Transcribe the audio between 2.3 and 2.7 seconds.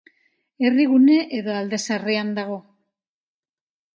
dago.